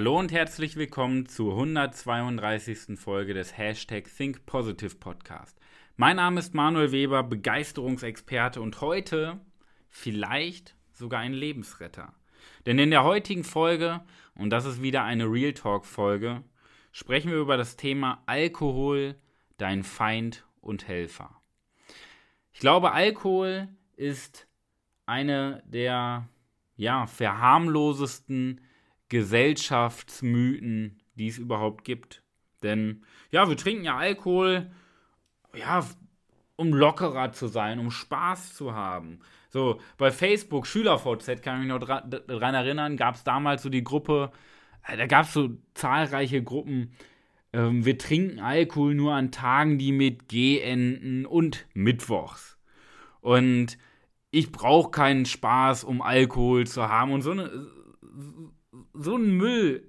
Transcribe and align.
Hallo 0.00 0.18
und 0.18 0.32
herzlich 0.32 0.76
willkommen 0.76 1.26
zur 1.26 1.52
132. 1.52 2.98
Folge 2.98 3.34
des 3.34 3.58
Hashtag 3.58 4.08
Think 4.16 4.46
Positive 4.46 4.94
Podcast. 4.94 5.60
Mein 5.98 6.16
Name 6.16 6.40
ist 6.40 6.54
Manuel 6.54 6.90
Weber, 6.90 7.22
Begeisterungsexperte 7.22 8.62
und 8.62 8.80
heute 8.80 9.38
vielleicht 9.90 10.74
sogar 10.94 11.20
ein 11.20 11.34
Lebensretter. 11.34 12.14
Denn 12.64 12.78
in 12.78 12.88
der 12.88 13.04
heutigen 13.04 13.44
Folge, 13.44 14.00
und 14.34 14.48
das 14.48 14.64
ist 14.64 14.80
wieder 14.80 15.04
eine 15.04 15.30
Real 15.30 15.52
Talk 15.52 15.84
Folge, 15.84 16.44
sprechen 16.92 17.30
wir 17.30 17.36
über 17.36 17.58
das 17.58 17.76
Thema 17.76 18.22
Alkohol, 18.24 19.16
dein 19.58 19.82
Feind 19.82 20.46
und 20.62 20.88
Helfer. 20.88 21.42
Ich 22.54 22.60
glaube, 22.60 22.92
Alkohol 22.92 23.68
ist 23.96 24.48
eine 25.04 25.62
der 25.66 26.26
ja, 26.76 27.06
verharmlosesten 27.06 28.62
Gesellschaftsmythen, 29.10 30.98
die 31.16 31.28
es 31.28 31.36
überhaupt 31.36 31.84
gibt. 31.84 32.22
Denn 32.62 33.04
ja, 33.30 33.48
wir 33.48 33.56
trinken 33.56 33.84
ja 33.84 33.98
Alkohol, 33.98 34.70
ja, 35.54 35.84
um 36.56 36.72
lockerer 36.72 37.32
zu 37.32 37.46
sein, 37.46 37.78
um 37.78 37.90
Spaß 37.90 38.54
zu 38.54 38.74
haben. 38.74 39.20
So, 39.50 39.80
bei 39.98 40.10
Facebook, 40.10 40.66
SchülerVZ, 40.66 41.42
kann 41.42 41.56
ich 41.56 41.66
mich 41.66 41.68
noch 41.68 41.80
daran 41.80 42.54
erinnern, 42.54 42.96
gab 42.96 43.16
es 43.16 43.24
damals 43.24 43.62
so 43.62 43.68
die 43.68 43.84
Gruppe, 43.84 44.30
äh, 44.86 44.96
da 44.96 45.06
gab 45.06 45.26
es 45.26 45.32
so 45.32 45.50
zahlreiche 45.74 46.42
Gruppen, 46.42 46.92
ähm, 47.52 47.84
wir 47.84 47.98
trinken 47.98 48.38
Alkohol 48.38 48.94
nur 48.94 49.14
an 49.14 49.32
Tagen, 49.32 49.78
die 49.78 49.92
mit 49.92 50.28
G 50.28 50.60
enden 50.60 51.26
und 51.26 51.66
Mittwochs. 51.74 52.58
Und 53.20 53.76
ich 54.30 54.52
brauche 54.52 54.90
keinen 54.90 55.26
Spaß, 55.26 55.84
um 55.84 56.00
Alkohol 56.00 56.66
zu 56.66 56.88
haben. 56.88 57.12
Und 57.12 57.22
so, 57.22 57.32
eine, 57.32 57.50
so 59.02 59.16
ein 59.16 59.36
Müll 59.36 59.88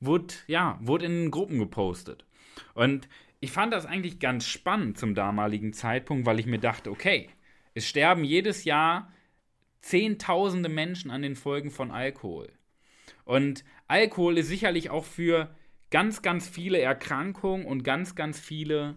wurde, 0.00 0.34
ja, 0.46 0.78
wurde 0.82 1.06
in 1.06 1.30
Gruppen 1.30 1.58
gepostet. 1.58 2.24
Und 2.74 3.08
ich 3.40 3.52
fand 3.52 3.72
das 3.72 3.86
eigentlich 3.86 4.18
ganz 4.18 4.46
spannend 4.46 4.98
zum 4.98 5.14
damaligen 5.14 5.72
Zeitpunkt, 5.72 6.26
weil 6.26 6.38
ich 6.38 6.46
mir 6.46 6.58
dachte, 6.58 6.90
okay, 6.90 7.28
es 7.74 7.88
sterben 7.88 8.24
jedes 8.24 8.64
Jahr 8.64 9.12
Zehntausende 9.80 10.68
Menschen 10.68 11.10
an 11.10 11.22
den 11.22 11.34
Folgen 11.34 11.72
von 11.72 11.90
Alkohol. 11.90 12.52
Und 13.24 13.64
Alkohol 13.88 14.38
ist 14.38 14.46
sicherlich 14.46 14.90
auch 14.90 15.04
für 15.04 15.52
ganz, 15.90 16.22
ganz 16.22 16.48
viele 16.48 16.80
Erkrankungen 16.80 17.66
und 17.66 17.82
ganz, 17.82 18.14
ganz 18.14 18.38
viele 18.38 18.94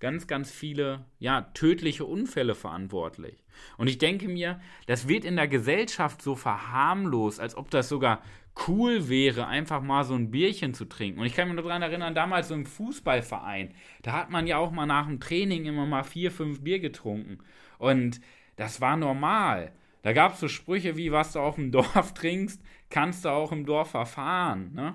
ganz, 0.00 0.26
ganz 0.26 0.50
viele, 0.50 1.04
ja, 1.18 1.42
tödliche 1.54 2.04
Unfälle 2.04 2.54
verantwortlich. 2.54 3.42
Und 3.76 3.88
ich 3.88 3.98
denke 3.98 4.28
mir, 4.28 4.60
das 4.86 5.08
wird 5.08 5.24
in 5.24 5.36
der 5.36 5.48
Gesellschaft 5.48 6.22
so 6.22 6.36
verharmlost, 6.36 7.40
als 7.40 7.56
ob 7.56 7.70
das 7.70 7.88
sogar 7.88 8.22
cool 8.66 9.08
wäre, 9.08 9.46
einfach 9.46 9.82
mal 9.82 10.04
so 10.04 10.14
ein 10.14 10.30
Bierchen 10.30 10.74
zu 10.74 10.86
trinken. 10.86 11.20
Und 11.20 11.26
ich 11.26 11.34
kann 11.34 11.48
mich 11.48 11.56
noch 11.56 11.64
daran 11.64 11.82
erinnern, 11.82 12.14
damals 12.14 12.48
so 12.48 12.54
im 12.54 12.66
Fußballverein, 12.66 13.74
da 14.02 14.12
hat 14.12 14.30
man 14.30 14.46
ja 14.46 14.58
auch 14.58 14.70
mal 14.70 14.86
nach 14.86 15.06
dem 15.06 15.20
Training 15.20 15.66
immer 15.66 15.86
mal 15.86 16.02
vier, 16.02 16.30
fünf 16.30 16.62
Bier 16.62 16.80
getrunken. 16.80 17.38
Und 17.78 18.20
das 18.56 18.80
war 18.80 18.96
normal. 18.96 19.72
Da 20.02 20.12
gab 20.12 20.34
es 20.34 20.40
so 20.40 20.48
Sprüche 20.48 20.96
wie, 20.96 21.12
was 21.12 21.32
du 21.32 21.40
auf 21.40 21.56
dem 21.56 21.70
Dorf 21.70 22.14
trinkst, 22.14 22.60
kannst 22.90 23.24
du 23.24 23.28
auch 23.28 23.52
im 23.52 23.66
Dorf 23.66 23.94
erfahren. 23.94 24.72
Ne? 24.74 24.94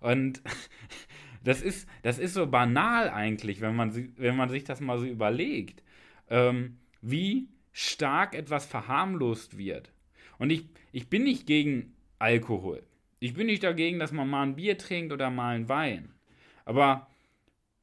Und 0.00 0.42
das 1.44 1.62
ist, 1.62 1.88
das 2.02 2.18
ist 2.18 2.34
so 2.34 2.46
banal 2.46 3.10
eigentlich, 3.10 3.60
wenn 3.60 3.76
man, 3.76 4.12
wenn 4.16 4.36
man 4.36 4.48
sich 4.48 4.64
das 4.64 4.80
mal 4.80 4.98
so 4.98 5.04
überlegt, 5.04 5.82
ähm, 6.30 6.78
wie 7.00 7.48
stark 7.72 8.34
etwas 8.34 8.66
verharmlost 8.66 9.58
wird. 9.58 9.92
Und 10.38 10.50
ich, 10.50 10.68
ich 10.92 11.08
bin 11.08 11.24
nicht 11.24 11.46
gegen 11.46 11.94
Alkohol. 12.18 12.82
Ich 13.22 13.34
bin 13.34 13.46
nicht 13.46 13.62
dagegen, 13.62 14.00
dass 14.00 14.10
man 14.10 14.28
mal 14.28 14.42
ein 14.42 14.56
Bier 14.56 14.76
trinkt 14.76 15.12
oder 15.12 15.30
mal 15.30 15.54
ein 15.54 15.68
Wein. 15.68 16.12
Aber 16.64 17.06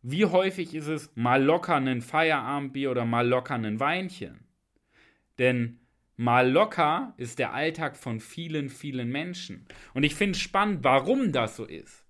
wie 0.01 0.25
häufig 0.25 0.75
ist 0.75 0.88
es 0.88 1.16
mal 1.16 1.41
locker 1.41 1.75
ein 1.75 2.01
Feierabendbier 2.01 2.91
oder 2.91 3.05
mal 3.05 3.25
locker 3.25 3.55
ein 3.55 3.79
Weinchen? 3.79 4.41
Denn 5.38 5.79
mal 6.17 6.51
locker 6.51 7.13
ist 7.16 7.39
der 7.39 7.53
Alltag 7.53 7.95
von 7.95 8.19
vielen, 8.19 8.67
vielen 8.67 9.13
Menschen. 9.13 9.66
Und 9.94 10.03
ich 10.03 10.13
finde 10.13 10.33
es 10.33 10.41
spannend, 10.41 10.83
warum 10.83 11.31
das 11.31 11.55
so 11.55 11.63
ist. 11.63 12.05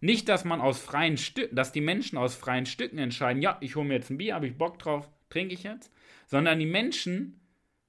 Nicht, 0.00 0.28
dass 0.28 0.44
man 0.44 0.60
aus 0.60 0.80
freien 0.80 1.18
Stücken, 1.18 1.54
dass 1.54 1.70
die 1.70 1.80
Menschen 1.80 2.18
aus 2.18 2.34
freien 2.34 2.66
Stücken 2.66 2.98
entscheiden, 2.98 3.42
ja, 3.42 3.58
ich 3.60 3.76
hole 3.76 3.86
mir 3.86 3.94
jetzt 3.94 4.10
ein 4.10 4.18
Bier, 4.18 4.34
habe 4.34 4.48
ich 4.48 4.58
Bock 4.58 4.80
drauf, 4.80 5.08
trinke 5.30 5.54
ich 5.54 5.62
jetzt, 5.62 5.92
sondern 6.26 6.58
die 6.58 6.66
Menschen 6.66 7.40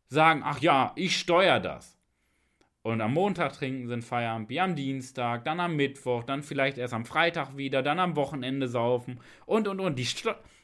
sagen, 0.07 0.41
ach 0.45 0.61
ja, 0.61 0.91
ich 0.95 1.17
steuere 1.17 1.59
das. 1.59 1.92
Und 2.83 2.99
am 2.99 3.13
Montag 3.13 3.53
trinken 3.53 3.89
ein 3.91 4.01
Feierabendbier, 4.01 4.63
am 4.63 4.75
Dienstag, 4.75 5.45
dann 5.45 5.61
am 5.61 5.77
Mittwoch, 5.77 6.25
dann 6.25 6.43
vielleicht 6.43 6.77
erst 6.77 6.93
am 6.93 7.05
Freitag 7.05 7.55
wieder, 7.55 7.81
dann 7.81 7.97
am 7.97 8.17
Wochenende 8.17 8.67
saufen 8.67 9.21
und 9.45 9.69
und 9.69 9.79
und. 9.79 9.97
Die, 9.97 10.07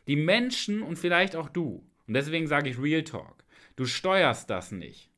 die 0.07 0.17
Menschen 0.17 0.83
und 0.83 0.99
vielleicht 0.99 1.37
auch 1.37 1.47
du. 1.47 1.87
Und 2.07 2.13
deswegen 2.13 2.47
sage 2.47 2.69
ich 2.69 2.77
Real 2.77 3.03
Talk. 3.03 3.45
Du 3.77 3.85
steuerst 3.85 4.49
das 4.49 4.73
nicht. 4.73 5.09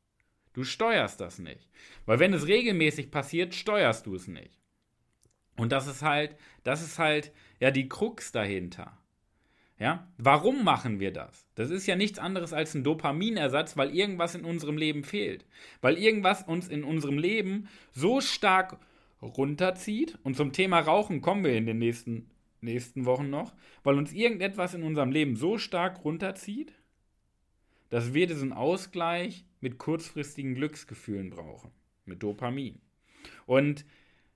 Du 0.52 0.62
steuerst 0.62 1.20
das 1.20 1.40
nicht. 1.40 1.68
Weil 2.06 2.20
wenn 2.20 2.34
es 2.34 2.46
regelmäßig 2.46 3.10
passiert, 3.10 3.54
steuerst 3.54 4.06
du 4.06 4.14
es 4.14 4.28
nicht. 4.28 4.60
Und 5.56 5.72
das 5.72 5.88
ist 5.88 6.02
halt, 6.02 6.36
das 6.62 6.82
ist 6.82 7.00
halt 7.00 7.32
ja 7.58 7.72
die 7.72 7.88
Krux 7.88 8.30
dahinter. 8.30 8.96
Ja? 9.82 10.06
Warum 10.16 10.62
machen 10.62 11.00
wir 11.00 11.12
das? 11.12 11.44
Das 11.56 11.70
ist 11.70 11.88
ja 11.88 11.96
nichts 11.96 12.20
anderes 12.20 12.52
als 12.52 12.72
ein 12.72 12.84
Dopaminersatz, 12.84 13.76
weil 13.76 13.92
irgendwas 13.92 14.36
in 14.36 14.44
unserem 14.44 14.76
Leben 14.76 15.02
fehlt. 15.02 15.44
Weil 15.80 15.98
irgendwas 15.98 16.44
uns 16.44 16.68
in 16.68 16.84
unserem 16.84 17.18
Leben 17.18 17.66
so 17.90 18.20
stark 18.20 18.78
runterzieht. 19.20 20.20
Und 20.22 20.36
zum 20.36 20.52
Thema 20.52 20.78
Rauchen 20.78 21.20
kommen 21.20 21.42
wir 21.42 21.56
in 21.56 21.66
den 21.66 21.80
nächsten, 21.80 22.30
nächsten 22.60 23.06
Wochen 23.06 23.28
noch. 23.28 23.56
Weil 23.82 23.98
uns 23.98 24.12
irgendetwas 24.12 24.74
in 24.74 24.84
unserem 24.84 25.10
Leben 25.10 25.34
so 25.34 25.58
stark 25.58 26.04
runterzieht, 26.04 26.72
dass 27.90 28.14
wir 28.14 28.28
diesen 28.28 28.52
Ausgleich 28.52 29.44
mit 29.60 29.78
kurzfristigen 29.78 30.54
Glücksgefühlen 30.54 31.30
brauchen. 31.30 31.72
Mit 32.04 32.22
Dopamin. 32.22 32.80
Und 33.46 33.84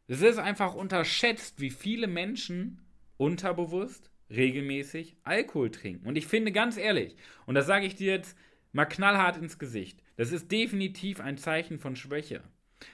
es 0.09 0.23
ist 0.23 0.39
einfach 0.39 0.75
unterschätzt, 0.75 1.61
wie 1.61 1.71
viele 1.71 2.09
Menschen 2.09 2.81
unterbewusst 3.17 4.11
regelmäßig 4.31 5.17
Alkohol 5.25 5.71
trinken. 5.71 6.07
Und 6.07 6.17
ich 6.17 6.27
finde 6.27 6.53
ganz 6.53 6.77
ehrlich, 6.77 7.17
und 7.47 7.55
das 7.55 7.67
sage 7.67 7.87
ich 7.87 7.95
dir 7.95 8.13
jetzt 8.13 8.37
mal 8.73 8.85
knallhart 8.85 9.37
ins 9.37 9.59
Gesicht, 9.59 10.03
das 10.17 10.33
ist 10.33 10.51
definitiv 10.51 11.21
ein 11.21 11.39
Zeichen 11.39 11.79
von 11.79 11.97
Schwäche. 11.97 12.43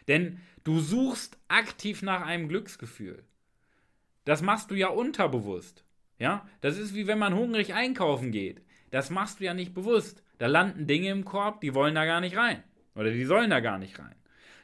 Denn 0.09 0.41
du 0.65 0.81
suchst 0.81 1.39
aktiv 1.49 2.03
nach 2.03 2.23
einem 2.23 2.49
Glücksgefühl. 2.49 3.25
Das 4.25 4.43
machst 4.43 4.71
du 4.71 4.75
ja 4.75 4.89
unterbewusst. 4.89 5.85
Ja? 6.19 6.49
Das 6.61 6.79
ist 6.79 6.95
wie 6.95 7.07
wenn 7.07 7.19
man 7.19 7.35
hungrig 7.35 7.75
einkaufen 7.75 8.31
geht. 8.31 8.63
Das 8.91 9.11
machst 9.11 9.41
du 9.41 9.45
ja 9.45 9.55
nicht 9.55 9.75
bewusst. 9.75 10.23
Da 10.39 10.47
landen 10.47 10.87
Dinge 10.87 11.11
im 11.11 11.25
Korb, 11.25 11.61
die 11.61 11.75
wollen 11.75 11.95
da 11.95 12.05
gar 12.05 12.21
nicht 12.21 12.37
rein. 12.37 12.63
Oder 12.95 13.11
die 13.11 13.25
sollen 13.25 13.51
da 13.51 13.61
gar 13.61 13.79
nicht 13.79 13.99
rein. 13.99 14.15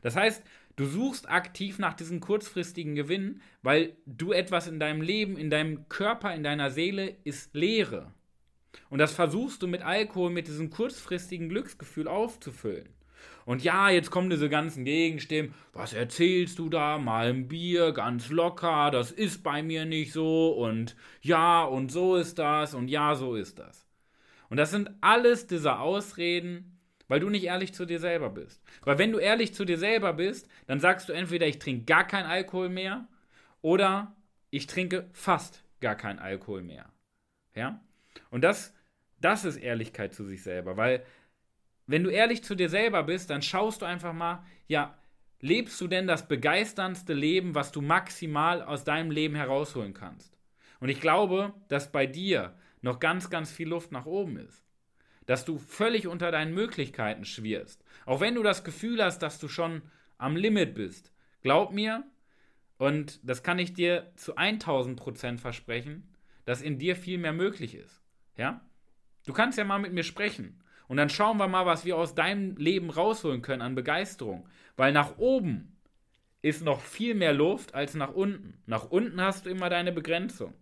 Das 0.03 0.17
heißt, 0.17 0.45
Du 0.79 0.87
suchst 0.87 1.29
aktiv 1.29 1.81
nach 1.81 1.95
diesem 1.95 2.21
kurzfristigen 2.21 2.95
Gewinn, 2.95 3.43
weil 3.63 3.97
du 4.07 4.31
etwas 4.31 4.69
in 4.69 4.79
deinem 4.79 5.03
Leben, 5.03 5.37
in 5.37 5.51
deinem 5.51 5.89
Körper, 5.89 6.33
in 6.33 6.45
deiner 6.45 6.71
Seele 6.71 7.17
ist 7.25 7.53
Leere. 7.53 8.13
Und 8.89 9.01
das 9.01 9.13
versuchst 9.13 9.61
du 9.61 9.67
mit 9.67 9.83
Alkohol, 9.83 10.31
mit 10.31 10.47
diesem 10.47 10.71
kurzfristigen 10.71 11.49
Glücksgefühl 11.49 12.07
aufzufüllen. 12.07 12.91
Und 13.45 13.65
ja, 13.65 13.91
jetzt 13.91 14.13
kommen 14.13 14.31
diese 14.31 14.49
ganzen 14.49 14.85
Gegenstimmen. 14.85 15.53
Was 15.73 15.95
erzählst 15.95 16.61
du 16.61 16.69
da? 16.69 16.97
Mal 16.99 17.31
ein 17.31 17.49
Bier, 17.49 17.91
ganz 17.91 18.31
locker, 18.31 18.93
das 18.93 19.11
ist 19.11 19.43
bei 19.43 19.65
mir 19.65 19.85
nicht 19.85 20.13
so. 20.13 20.51
Und 20.51 20.95
ja, 21.23 21.65
und 21.65 21.91
so 21.91 22.15
ist 22.15 22.39
das. 22.39 22.75
Und 22.75 22.87
ja, 22.87 23.17
so 23.17 23.35
ist 23.35 23.59
das. 23.59 23.85
Und 24.49 24.59
das 24.59 24.71
sind 24.71 24.91
alles 25.01 25.49
diese 25.49 25.81
Ausreden, 25.81 26.78
weil 27.09 27.21
du 27.21 27.31
nicht 27.31 27.45
ehrlich 27.45 27.75
zu 27.75 27.87
dir 27.87 27.99
selber 27.99 28.31
bist. 28.31 28.63
Weil 28.83 28.99
wenn 28.99 29.13
du 29.13 29.19
ehrlich 29.19 29.55
zu 29.55 29.65
dir 29.65 29.79
selber 29.79 30.13
bist, 30.13 30.49
dann 30.67 30.79
sagst 30.79 31.09
du 31.09 31.13
entweder, 31.13 31.47
ich 31.47 31.59
trinke 31.59 31.85
gar 31.85 32.07
keinen 32.07 32.27
Alkohol 32.27 32.69
mehr 32.69 33.09
oder 33.63 34.15
ich 34.51 34.67
trinke 34.67 35.09
fast 35.13 35.65
gar 35.81 35.97
keinen 35.97 36.19
Alkohol 36.19 36.63
mehr. 36.63 36.93
Ja? 37.55 37.81
Und 38.31 38.43
das, 38.43 38.75
das 39.21 39.45
ist 39.45 39.57
Ehrlichkeit 39.57 40.15
zu 40.15 40.25
sich 40.25 40.43
selber, 40.43 40.77
weil 40.77 41.05
wenn 41.87 42.05
du 42.05 42.11
ehrlich 42.11 42.45
zu 42.45 42.55
dir 42.55 42.69
selber 42.69 43.03
bist, 43.03 43.31
dann 43.31 43.41
schaust 43.41 43.81
du 43.81 43.87
einfach 43.87 44.13
mal, 44.13 44.45
ja, 44.67 44.99
lebst 45.41 45.81
du 45.81 45.87
denn 45.87 46.07
das 46.07 46.29
begeisterndste 46.29 47.15
Leben, 47.15 47.55
was 47.55 47.73
du 47.73 47.81
maximal 47.81 48.63
aus 48.63 48.85
deinem 48.85 49.11
Leben 49.11 49.35
herausholen 49.35 49.95
kannst? 49.95 50.37
Und 50.81 50.91
ich 50.91 51.01
glaube, 51.01 51.55
dass 51.69 51.91
bei 51.91 52.07
dir 52.07 52.55
noch 52.83 53.01
ganz, 53.01 53.31
ganz 53.31 53.51
viel 53.51 53.69
Luft 53.69 53.91
nach 53.91 54.05
oben 54.05 54.37
ist 54.37 54.68
dass 55.29 55.45
du 55.45 55.59
völlig 55.59 56.07
unter 56.07 56.31
deinen 56.31 56.55
Möglichkeiten 56.55 57.27
schwirrst. 57.27 57.85
Auch 58.07 58.21
wenn 58.21 58.35
du 58.35 58.43
das 58.43 58.65
Gefühl 58.65 59.05
hast, 59.05 59.19
dass 59.19 59.39
du 59.39 59.47
schon 59.47 59.83
am 60.17 60.37
Limit 60.37 60.75
bist. 60.75 61.13
Glaub 61.43 61.71
mir, 61.71 62.03
und 62.79 63.21
das 63.29 63.43
kann 63.43 63.59
ich 63.59 63.75
dir 63.75 64.11
zu 64.17 64.37
1000 64.37 64.99
Prozent 64.99 65.39
versprechen, 65.39 66.09
dass 66.47 66.63
in 66.63 66.79
dir 66.79 66.97
viel 66.97 67.19
mehr 67.19 67.35
möglich 67.35 67.75
ist. 67.75 68.01
Ja? 68.39 68.63
Du 69.27 69.35
kannst 69.35 69.59
ja 69.59 69.65
mal 69.65 69.79
mit 69.79 69.93
mir 69.93 70.03
sprechen. 70.03 70.63
Und 70.87 70.97
dann 70.97 71.11
schauen 71.11 71.37
wir 71.37 71.47
mal, 71.47 71.67
was 71.67 71.85
wir 71.85 71.99
aus 71.99 72.15
deinem 72.15 72.57
Leben 72.57 72.89
rausholen 72.89 73.43
können 73.43 73.61
an 73.61 73.75
Begeisterung. 73.75 74.49
Weil 74.79 74.93
nach 74.93 75.19
oben 75.19 75.77
ist 76.41 76.65
noch 76.65 76.81
viel 76.81 77.15
mehr 77.15 77.35
Luft 77.35 77.75
als 77.75 77.93
nach 77.93 78.15
unten. 78.15 78.63
Nach 78.65 78.89
unten 78.89 79.21
hast 79.21 79.45
du 79.45 79.51
immer 79.51 79.69
deine 79.69 79.93
Begrenzung. 79.93 80.55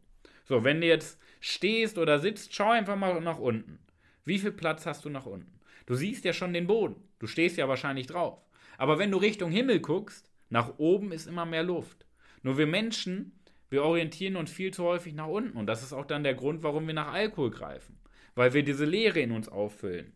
So, 0.44 0.64
wenn 0.64 0.80
du 0.80 0.88
jetzt 0.88 1.20
stehst 1.38 1.98
oder 1.98 2.18
sitzt, 2.18 2.52
schau 2.52 2.70
einfach 2.70 2.96
mal 2.96 3.20
nach 3.20 3.38
unten. 3.38 3.78
Wie 4.26 4.38
viel 4.38 4.52
Platz 4.52 4.84
hast 4.84 5.04
du 5.04 5.08
nach 5.08 5.24
unten? 5.24 5.60
Du 5.86 5.94
siehst 5.94 6.24
ja 6.24 6.32
schon 6.32 6.52
den 6.52 6.66
Boden. 6.66 6.96
Du 7.20 7.28
stehst 7.28 7.56
ja 7.56 7.68
wahrscheinlich 7.68 8.08
drauf. 8.08 8.44
Aber 8.76 8.98
wenn 8.98 9.12
du 9.12 9.18
Richtung 9.18 9.52
Himmel 9.52 9.80
guckst, 9.80 10.28
nach 10.50 10.74
oben 10.78 11.12
ist 11.12 11.28
immer 11.28 11.46
mehr 11.46 11.62
Luft. 11.62 12.06
Nur 12.42 12.58
wir 12.58 12.66
Menschen, 12.66 13.38
wir 13.70 13.84
orientieren 13.84 14.36
uns 14.36 14.50
viel 14.50 14.72
zu 14.72 14.82
häufig 14.82 15.14
nach 15.14 15.28
unten. 15.28 15.56
Und 15.56 15.66
das 15.66 15.84
ist 15.84 15.92
auch 15.92 16.04
dann 16.04 16.24
der 16.24 16.34
Grund, 16.34 16.64
warum 16.64 16.88
wir 16.88 16.94
nach 16.94 17.12
Alkohol 17.12 17.50
greifen. 17.52 17.98
Weil 18.34 18.52
wir 18.52 18.64
diese 18.64 18.84
Leere 18.84 19.20
in 19.20 19.30
uns 19.30 19.48
auffüllen. 19.48 20.12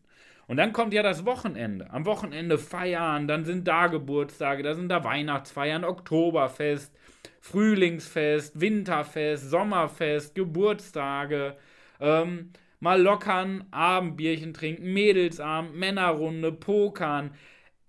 Und 0.48 0.56
dann 0.56 0.72
kommt 0.72 0.92
ja 0.92 1.04
das 1.04 1.24
Wochenende. 1.24 1.88
Am 1.90 2.04
Wochenende 2.04 2.58
feiern, 2.58 3.28
dann 3.28 3.44
sind 3.44 3.68
da 3.68 3.86
Geburtstage, 3.86 4.64
da 4.64 4.74
sind 4.74 4.88
da 4.88 5.04
Weihnachtsfeiern, 5.04 5.84
Oktoberfest, 5.84 6.92
Frühlingsfest, 7.40 8.60
Winterfest, 8.60 9.48
Sommerfest, 9.48 10.34
Geburtstage, 10.34 11.56
ähm, 12.00 12.50
mal 12.80 13.00
lockern, 13.00 13.64
Abendbierchen 13.70 14.54
trinken, 14.54 14.92
Mädelsabend, 14.92 15.76
Männerrunde, 15.76 16.52
Pokern. 16.52 17.34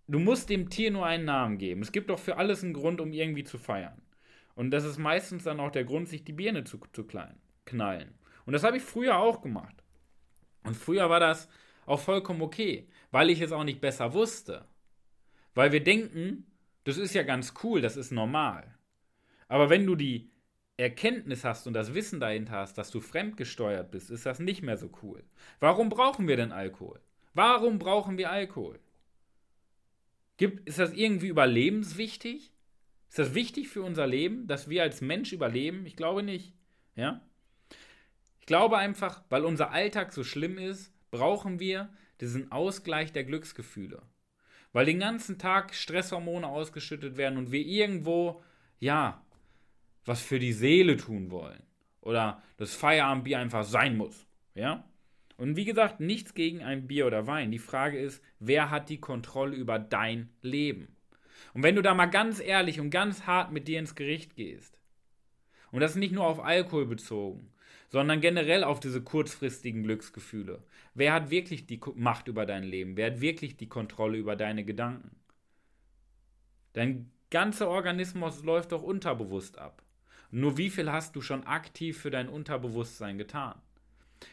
Du 0.07 0.19
musst 0.19 0.49
dem 0.49 0.69
Tier 0.69 0.91
nur 0.91 1.05
einen 1.05 1.25
Namen 1.25 1.57
geben. 1.57 1.81
Es 1.81 1.91
gibt 1.91 2.09
doch 2.09 2.19
für 2.19 2.37
alles 2.37 2.63
einen 2.63 2.73
Grund, 2.73 3.01
um 3.01 3.13
irgendwie 3.13 3.45
zu 3.45 3.57
feiern. 3.57 4.01
Und 4.55 4.71
das 4.71 4.83
ist 4.83 4.97
meistens 4.97 5.45
dann 5.45 5.59
auch 5.59 5.71
der 5.71 5.85
Grund, 5.85 6.09
sich 6.09 6.23
die 6.23 6.33
Birne 6.33 6.65
zu, 6.65 6.79
zu 6.91 7.05
klein, 7.05 7.39
knallen. 7.65 8.13
Und 8.45 8.53
das 8.53 8.63
habe 8.63 8.77
ich 8.77 8.83
früher 8.83 9.17
auch 9.17 9.41
gemacht. 9.41 9.83
Und 10.63 10.75
früher 10.75 11.09
war 11.09 11.19
das 11.19 11.47
auch 11.85 11.99
vollkommen 11.99 12.41
okay, 12.41 12.87
weil 13.11 13.29
ich 13.29 13.41
es 13.41 13.51
auch 13.51 13.63
nicht 13.63 13.81
besser 13.81 14.13
wusste. 14.13 14.65
Weil 15.55 15.71
wir 15.71 15.83
denken, 15.83 16.45
das 16.83 16.97
ist 16.97 17.13
ja 17.13 17.23
ganz 17.23 17.53
cool, 17.63 17.81
das 17.81 17.97
ist 17.97 18.11
normal. 18.11 18.75
Aber 19.47 19.69
wenn 19.69 19.85
du 19.85 19.95
die 19.95 20.29
Erkenntnis 20.77 21.43
hast 21.43 21.67
und 21.67 21.73
das 21.73 21.93
Wissen 21.93 22.19
dahinter 22.19 22.53
hast, 22.53 22.77
dass 22.77 22.91
du 22.91 22.99
fremdgesteuert 22.99 23.91
bist, 23.91 24.09
ist 24.09 24.25
das 24.25 24.39
nicht 24.39 24.61
mehr 24.61 24.77
so 24.77 24.89
cool. 25.03 25.23
Warum 25.59 25.89
brauchen 25.89 26.27
wir 26.27 26.37
denn 26.37 26.51
Alkohol? 26.51 26.99
Warum 27.33 27.77
brauchen 27.79 28.17
wir 28.17 28.31
Alkohol? 28.31 28.79
Gibt, 30.37 30.67
ist 30.67 30.79
das 30.79 30.93
irgendwie 30.93 31.27
überlebenswichtig? 31.27 32.51
Ist 33.09 33.19
das 33.19 33.33
wichtig 33.33 33.67
für 33.67 33.83
unser 33.83 34.07
Leben, 34.07 34.47
dass 34.47 34.69
wir 34.69 34.83
als 34.83 35.01
Mensch 35.01 35.33
überleben? 35.33 35.85
Ich 35.85 35.95
glaube 35.95 36.23
nicht. 36.23 36.53
Ja? 36.95 37.21
Ich 38.39 38.45
glaube 38.47 38.77
einfach, 38.77 39.23
weil 39.29 39.45
unser 39.45 39.71
Alltag 39.71 40.13
so 40.13 40.23
schlimm 40.23 40.57
ist, 40.57 40.93
brauchen 41.11 41.59
wir 41.59 41.89
diesen 42.21 42.51
Ausgleich 42.51 43.11
der 43.11 43.23
Glücksgefühle. 43.23 44.01
Weil 44.73 44.85
den 44.85 44.99
ganzen 44.99 45.37
Tag 45.37 45.75
Stresshormone 45.75 46.47
ausgeschüttet 46.47 47.17
werden 47.17 47.37
und 47.37 47.51
wir 47.51 47.61
irgendwo, 47.61 48.41
ja, 48.79 49.23
was 50.05 50.21
für 50.21 50.39
die 50.39 50.53
Seele 50.53 50.97
tun 50.97 51.31
wollen. 51.31 51.61
Oder 52.01 52.41
das 52.57 52.73
Feierabendbier 52.73 53.39
einfach 53.39 53.63
sein 53.63 53.97
muss. 53.97 54.25
Ja? 54.55 54.83
Und 55.37 55.55
wie 55.55 55.65
gesagt, 55.65 55.99
nichts 55.99 56.33
gegen 56.33 56.63
ein 56.63 56.87
Bier 56.87 57.07
oder 57.07 57.27
Wein. 57.27 57.51
Die 57.51 57.59
Frage 57.59 57.99
ist, 57.99 58.23
wer 58.39 58.69
hat 58.69 58.89
die 58.89 58.99
Kontrolle 58.99 59.55
über 59.55 59.79
dein 59.79 60.29
Leben? 60.41 60.95
Und 61.53 61.63
wenn 61.63 61.75
du 61.75 61.81
da 61.81 61.93
mal 61.93 62.07
ganz 62.07 62.39
ehrlich 62.39 62.79
und 62.79 62.89
ganz 62.89 63.25
hart 63.25 63.51
mit 63.51 63.67
dir 63.67 63.79
ins 63.79 63.95
Gericht 63.95 64.35
gehst, 64.35 64.77
und 65.71 65.79
das 65.79 65.95
nicht 65.95 66.13
nur 66.13 66.25
auf 66.25 66.43
Alkohol 66.43 66.85
bezogen, 66.85 67.51
sondern 67.89 68.21
generell 68.21 68.63
auf 68.63 68.79
diese 68.79 69.01
kurzfristigen 69.01 69.83
Glücksgefühle. 69.83 70.63
Wer 70.93 71.13
hat 71.13 71.29
wirklich 71.29 71.65
die 71.65 71.79
Macht 71.95 72.27
über 72.27 72.45
dein 72.45 72.63
Leben? 72.63 72.95
Wer 72.97 73.11
hat 73.11 73.21
wirklich 73.21 73.57
die 73.57 73.67
Kontrolle 73.67 74.17
über 74.17 74.35
deine 74.35 74.63
Gedanken? 74.63 75.15
Dein 76.73 77.11
ganzer 77.29 77.69
Organismus 77.69 78.43
läuft 78.43 78.71
doch 78.71 78.83
unterbewusst 78.83 79.57
ab. 79.57 79.83
Nur 80.31 80.57
wie 80.57 80.69
viel 80.69 80.91
hast 80.91 81.15
du 81.15 81.21
schon 81.21 81.45
aktiv 81.45 81.99
für 81.99 82.09
dein 82.09 82.29
Unterbewusstsein 82.29 83.17
getan? 83.17 83.55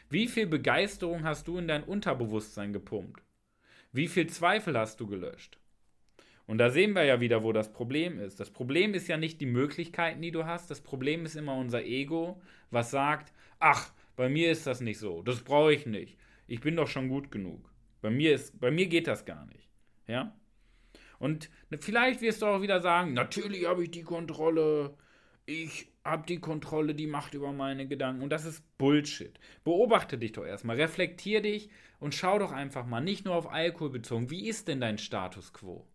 Wie 0.08 0.28
viel 0.28 0.46
Begeisterung 0.46 1.24
hast 1.24 1.48
du 1.48 1.58
in 1.58 1.66
dein 1.66 1.82
Unterbewusstsein 1.82 2.72
gepumpt? 2.72 3.22
Wie 3.92 4.06
viel 4.06 4.28
Zweifel 4.28 4.78
hast 4.78 5.00
du 5.00 5.06
gelöscht? 5.06 5.58
Und 6.46 6.58
da 6.58 6.70
sehen 6.70 6.94
wir 6.94 7.04
ja 7.04 7.20
wieder, 7.20 7.42
wo 7.42 7.52
das 7.52 7.72
Problem 7.72 8.18
ist. 8.18 8.38
Das 8.38 8.50
Problem 8.50 8.94
ist 8.94 9.08
ja 9.08 9.16
nicht 9.16 9.40
die 9.40 9.46
Möglichkeiten, 9.46 10.22
die 10.22 10.30
du 10.30 10.46
hast. 10.46 10.70
Das 10.70 10.80
Problem 10.80 11.26
ist 11.26 11.34
immer 11.34 11.56
unser 11.56 11.84
Ego, 11.84 12.40
was 12.70 12.90
sagt, 12.90 13.32
ach, 13.58 13.92
bei 14.16 14.28
mir 14.28 14.50
ist 14.50 14.66
das 14.66 14.80
nicht 14.80 14.98
so. 14.98 15.22
Das 15.22 15.42
brauche 15.42 15.74
ich 15.74 15.84
nicht. 15.84 16.16
Ich 16.46 16.60
bin 16.60 16.76
doch 16.76 16.88
schon 16.88 17.08
gut 17.08 17.30
genug. 17.30 17.70
Bei 18.00 18.10
mir, 18.10 18.34
ist, 18.34 18.58
bei 18.60 18.70
mir 18.70 18.86
geht 18.86 19.08
das 19.08 19.24
gar 19.24 19.46
nicht. 19.46 19.68
Ja? 20.06 20.34
Und 21.18 21.50
vielleicht 21.80 22.20
wirst 22.22 22.42
du 22.42 22.46
auch 22.46 22.62
wieder 22.62 22.80
sagen, 22.80 23.12
natürlich 23.12 23.66
habe 23.66 23.82
ich 23.82 23.90
die 23.90 24.04
Kontrolle 24.04 24.96
ich 25.48 25.88
habe 26.04 26.26
die 26.26 26.40
Kontrolle, 26.40 26.94
die 26.94 27.06
Macht 27.06 27.32
über 27.32 27.52
meine 27.52 27.88
Gedanken. 27.88 28.22
Und 28.22 28.30
das 28.30 28.44
ist 28.44 28.62
Bullshit. 28.76 29.32
Beobachte 29.64 30.18
dich 30.18 30.32
doch 30.32 30.44
erstmal, 30.44 30.76
reflektier 30.76 31.40
dich 31.40 31.70
und 32.00 32.14
schau 32.14 32.38
doch 32.38 32.52
einfach 32.52 32.84
mal, 32.84 33.00
nicht 33.00 33.24
nur 33.24 33.34
auf 33.34 33.50
Alkohol 33.50 33.90
bezogen, 33.90 34.30
wie 34.30 34.46
ist 34.46 34.68
denn 34.68 34.80
dein 34.80 34.98
Status 34.98 35.54
quo? 35.54 35.86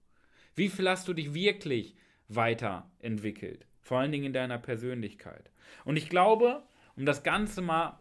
Wie 0.55 0.69
viel 0.69 0.89
hast 0.89 1.07
du 1.07 1.13
dich 1.13 1.35
wirklich 1.35 1.95
weiterentwickelt? 2.29 3.67
Vor 3.81 3.99
allen 3.99 4.11
Dingen 4.11 4.25
in 4.25 4.33
deiner 4.33 4.57
Persönlichkeit. 4.57 5.51
Und 5.85 5.97
ich 5.97 6.09
glaube, 6.09 6.63
um 6.95 7.05
das 7.05 7.21
Ganze 7.21 7.61
mal 7.61 7.99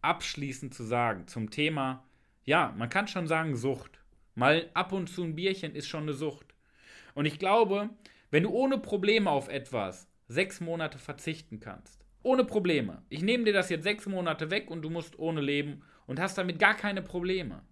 abschließend 0.00 0.72
zu 0.72 0.82
sagen, 0.82 1.26
zum 1.26 1.50
Thema, 1.50 2.04
ja, 2.44 2.74
man 2.78 2.88
kann 2.88 3.06
schon 3.06 3.26
sagen 3.26 3.54
Sucht. 3.54 4.00
Mal 4.34 4.70
ab 4.72 4.92
und 4.92 5.08
zu 5.08 5.24
ein 5.24 5.34
Bierchen 5.34 5.74
ist 5.74 5.88
schon 5.88 6.04
eine 6.04 6.14
Sucht. 6.14 6.54
Und 7.14 7.26
ich 7.26 7.38
glaube, 7.38 7.90
wenn 8.30 8.44
du 8.44 8.50
ohne 8.50 8.78
Probleme 8.78 9.30
auf 9.30 9.48
etwas 9.48 10.08
sechs 10.28 10.60
Monate 10.60 10.98
verzichten 10.98 11.60
kannst. 11.60 12.04
Ohne 12.22 12.44
Probleme. 12.44 13.02
Ich 13.08 13.22
nehme 13.22 13.44
dir 13.44 13.52
das 13.52 13.70
jetzt 13.70 13.84
sechs 13.84 14.06
Monate 14.06 14.50
weg 14.50 14.70
und 14.70 14.82
du 14.82 14.90
musst 14.90 15.18
ohne 15.18 15.40
leben 15.40 15.82
und 16.06 16.18
hast 16.18 16.36
damit 16.38 16.58
gar 16.58 16.74
keine 16.74 17.02
Probleme. 17.02 17.62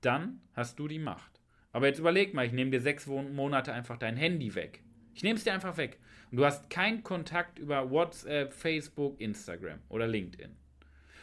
Dann 0.00 0.40
hast 0.52 0.78
du 0.78 0.86
die 0.86 0.98
Macht. 0.98 1.40
Aber 1.72 1.88
jetzt 1.88 1.98
überleg 1.98 2.34
mal, 2.34 2.46
ich 2.46 2.52
nehme 2.52 2.70
dir 2.70 2.80
sechs 2.80 3.06
Monate 3.06 3.72
einfach 3.72 3.96
dein 3.96 4.16
Handy 4.16 4.54
weg. 4.54 4.84
Ich 5.14 5.24
nehme 5.24 5.36
es 5.36 5.44
dir 5.44 5.52
einfach 5.52 5.76
weg. 5.76 5.98
Und 6.30 6.36
du 6.38 6.44
hast 6.44 6.70
keinen 6.70 7.02
Kontakt 7.02 7.58
über 7.58 7.90
WhatsApp, 7.90 8.52
Facebook, 8.52 9.20
Instagram 9.20 9.80
oder 9.88 10.06
LinkedIn. 10.06 10.54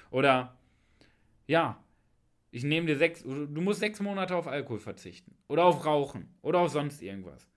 Oder, 0.09 0.57
ja, 1.47 1.81
ich 2.51 2.63
nehme 2.63 2.87
dir 2.87 2.97
sechs, 2.97 3.23
du 3.23 3.61
musst 3.61 3.79
sechs 3.79 4.01
Monate 4.01 4.35
auf 4.35 4.47
Alkohol 4.47 4.79
verzichten. 4.79 5.37
Oder 5.47 5.63
auf 5.63 5.85
Rauchen. 5.85 6.35
Oder 6.41 6.59
auf 6.59 6.71
sonst 6.71 7.01
irgendwas. 7.01 7.47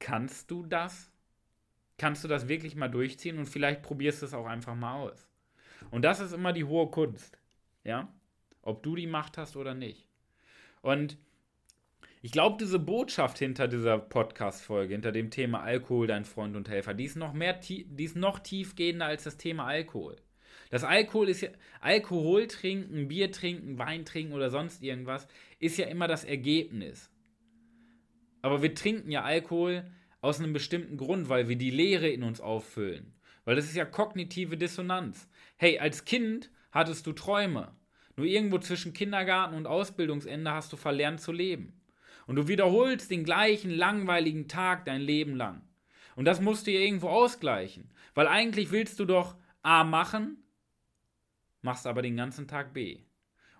Kannst 0.00 0.50
du 0.50 0.64
das? 0.66 1.09
Kannst 2.00 2.24
du 2.24 2.28
das 2.28 2.48
wirklich 2.48 2.76
mal 2.76 2.88
durchziehen 2.88 3.36
und 3.36 3.44
vielleicht 3.44 3.82
probierst 3.82 4.22
du 4.22 4.26
es 4.26 4.32
auch 4.32 4.46
einfach 4.46 4.74
mal 4.74 4.94
aus. 4.94 5.28
Und 5.90 6.02
das 6.02 6.20
ist 6.20 6.32
immer 6.32 6.54
die 6.54 6.64
hohe 6.64 6.90
Kunst. 6.90 7.38
Ja? 7.84 8.08
Ob 8.62 8.82
du 8.82 8.96
die 8.96 9.06
Macht 9.06 9.36
hast 9.36 9.54
oder 9.54 9.74
nicht. 9.74 10.08
Und 10.80 11.18
ich 12.22 12.32
glaube, 12.32 12.56
diese 12.58 12.78
Botschaft 12.78 13.38
hinter 13.38 13.68
dieser 13.68 13.98
Podcast-Folge, 13.98 14.94
hinter 14.94 15.12
dem 15.12 15.30
Thema 15.30 15.60
Alkohol, 15.60 16.06
dein 16.06 16.24
Freund 16.24 16.56
und 16.56 16.70
Helfer, 16.70 16.94
die 16.94 17.04
ist 17.04 17.16
noch 17.16 17.34
mehr, 17.34 17.52
die 17.52 18.04
ist 18.04 18.16
noch 18.16 18.38
tiefgehender 18.38 19.04
als 19.04 19.24
das 19.24 19.36
Thema 19.36 19.66
Alkohol. 19.66 20.16
Das 20.70 20.84
Alkohol 20.84 21.28
ist 21.28 21.42
ja, 21.42 21.50
Alkohol 21.82 22.46
trinken, 22.46 23.08
Bier 23.08 23.30
trinken, 23.30 23.78
Wein 23.78 24.06
trinken 24.06 24.32
oder 24.32 24.48
sonst 24.48 24.82
irgendwas, 24.82 25.28
ist 25.58 25.76
ja 25.76 25.86
immer 25.86 26.08
das 26.08 26.24
Ergebnis. 26.24 27.10
Aber 28.40 28.62
wir 28.62 28.74
trinken 28.74 29.10
ja 29.10 29.22
Alkohol, 29.22 29.84
aus 30.20 30.38
einem 30.38 30.52
bestimmten 30.52 30.96
Grund, 30.96 31.28
weil 31.28 31.48
wir 31.48 31.56
die 31.56 31.70
Leere 31.70 32.08
in 32.08 32.22
uns 32.22 32.40
auffüllen. 32.40 33.14
Weil 33.44 33.56
das 33.56 33.66
ist 33.66 33.76
ja 33.76 33.84
kognitive 33.84 34.56
Dissonanz. 34.56 35.28
Hey, 35.56 35.78
als 35.78 36.04
Kind 36.04 36.50
hattest 36.72 37.06
du 37.06 37.12
Träume. 37.12 37.74
Nur 38.16 38.26
irgendwo 38.26 38.58
zwischen 38.58 38.92
Kindergarten 38.92 39.54
und 39.54 39.66
Ausbildungsende 39.66 40.52
hast 40.52 40.72
du 40.72 40.76
verlernt 40.76 41.20
zu 41.20 41.32
leben. 41.32 41.80
Und 42.26 42.36
du 42.36 42.48
wiederholst 42.48 43.10
den 43.10 43.24
gleichen 43.24 43.70
langweiligen 43.70 44.46
Tag 44.46 44.84
dein 44.84 45.00
Leben 45.00 45.36
lang. 45.36 45.62
Und 46.16 46.26
das 46.26 46.40
musst 46.40 46.66
du 46.66 46.70
ja 46.70 46.80
irgendwo 46.80 47.08
ausgleichen. 47.08 47.90
Weil 48.14 48.28
eigentlich 48.28 48.70
willst 48.70 49.00
du 49.00 49.04
doch 49.04 49.36
A 49.62 49.84
machen, 49.84 50.36
machst 51.62 51.86
aber 51.86 52.02
den 52.02 52.16
ganzen 52.16 52.46
Tag 52.46 52.74
B. 52.74 53.00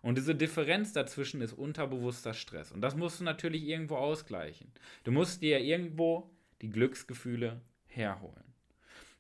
Und 0.02 0.16
diese 0.16 0.34
Differenz 0.34 0.92
dazwischen 0.92 1.40
ist 1.40 1.52
unterbewusster 1.52 2.34
Stress. 2.34 2.72
Und 2.72 2.80
das 2.80 2.96
musst 2.96 3.20
du 3.20 3.24
natürlich 3.24 3.64
irgendwo 3.64 3.96
ausgleichen. 3.96 4.72
Du 5.04 5.12
musst 5.12 5.42
dir 5.42 5.58
ja 5.58 5.64
irgendwo 5.64 6.30
die 6.62 6.70
Glücksgefühle 6.70 7.62
herholen. 7.86 8.54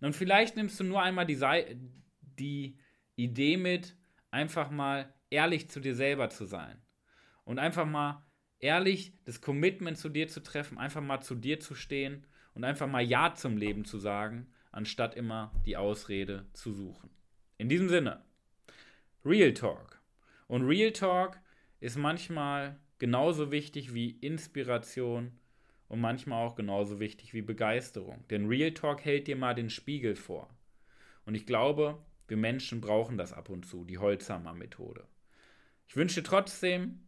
Und 0.00 0.16
vielleicht 0.16 0.56
nimmst 0.56 0.80
du 0.80 0.84
nur 0.84 1.02
einmal 1.02 1.26
die, 1.26 1.38
die 2.38 2.78
Idee 3.16 3.56
mit, 3.56 3.96
einfach 4.30 4.70
mal 4.70 5.12
ehrlich 5.28 5.68
zu 5.68 5.80
dir 5.80 5.94
selber 5.94 6.30
zu 6.30 6.44
sein. 6.46 6.80
Und 7.44 7.58
einfach 7.58 7.86
mal 7.86 8.24
ehrlich 8.58 9.12
das 9.24 9.40
Commitment 9.40 9.98
zu 9.98 10.08
dir 10.08 10.28
zu 10.28 10.42
treffen, 10.42 10.78
einfach 10.78 11.02
mal 11.02 11.20
zu 11.20 11.34
dir 11.34 11.60
zu 11.60 11.74
stehen 11.74 12.26
und 12.54 12.64
einfach 12.64 12.86
mal 12.86 13.02
Ja 13.02 13.34
zum 13.34 13.56
Leben 13.56 13.84
zu 13.84 13.98
sagen, 13.98 14.52
anstatt 14.70 15.14
immer 15.14 15.52
die 15.66 15.76
Ausrede 15.76 16.46
zu 16.52 16.72
suchen. 16.72 17.10
In 17.58 17.68
diesem 17.68 17.88
Sinne, 17.88 18.24
Real 19.24 19.52
Talk. 19.52 20.00
Und 20.46 20.62
Real 20.62 20.92
Talk 20.92 21.40
ist 21.80 21.96
manchmal 21.96 22.78
genauso 22.98 23.50
wichtig 23.50 23.94
wie 23.94 24.10
Inspiration 24.10 25.38
und 25.90 26.00
manchmal 26.00 26.46
auch 26.46 26.54
genauso 26.54 27.00
wichtig 27.00 27.34
wie 27.34 27.42
Begeisterung. 27.42 28.24
Denn 28.30 28.46
Real 28.46 28.70
Talk 28.70 29.04
hält 29.04 29.26
dir 29.26 29.34
mal 29.34 29.54
den 29.54 29.70
Spiegel 29.70 30.14
vor. 30.14 30.48
Und 31.26 31.34
ich 31.34 31.46
glaube, 31.46 31.98
wir 32.28 32.36
Menschen 32.36 32.80
brauchen 32.80 33.18
das 33.18 33.32
ab 33.32 33.48
und 33.48 33.66
zu, 33.66 33.84
die 33.84 33.98
Holzhammer-Methode. 33.98 35.04
Ich 35.88 35.96
wünsche 35.96 36.22
trotzdem, 36.22 37.00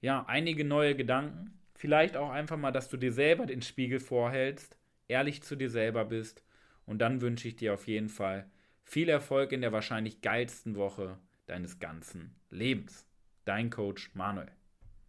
ja, 0.00 0.24
einige 0.26 0.64
neue 0.64 0.96
Gedanken. 0.96 1.60
Vielleicht 1.76 2.16
auch 2.16 2.30
einfach 2.30 2.56
mal, 2.56 2.72
dass 2.72 2.88
du 2.88 2.96
dir 2.96 3.12
selber 3.12 3.46
den 3.46 3.62
Spiegel 3.62 4.00
vorhältst, 4.00 4.76
ehrlich 5.06 5.44
zu 5.44 5.54
dir 5.54 5.70
selber 5.70 6.04
bist. 6.04 6.42
Und 6.86 6.98
dann 6.98 7.20
wünsche 7.20 7.46
ich 7.46 7.54
dir 7.54 7.72
auf 7.72 7.86
jeden 7.86 8.08
Fall 8.08 8.50
viel 8.82 9.08
Erfolg 9.08 9.52
in 9.52 9.60
der 9.60 9.70
wahrscheinlich 9.70 10.22
geilsten 10.22 10.74
Woche 10.74 11.18
deines 11.46 11.78
ganzen 11.78 12.34
Lebens. 12.50 13.06
Dein 13.44 13.70
Coach 13.70 14.10
Manuel. 14.14 14.59